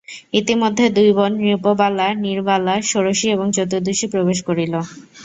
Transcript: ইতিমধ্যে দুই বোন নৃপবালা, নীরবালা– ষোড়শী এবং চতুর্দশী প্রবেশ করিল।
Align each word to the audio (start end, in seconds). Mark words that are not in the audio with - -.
ইতিমধ্যে 0.33 0.85
দুই 0.89 1.09
বোন 1.13 1.31
নৃপবালা, 1.41 2.07
নীরবালা– 2.23 2.75
ষোড়শী 2.83 3.27
এবং 3.31 3.47
চতুর্দশী 3.51 4.05
প্রবেশ 4.13 4.39
করিল। 4.47 4.73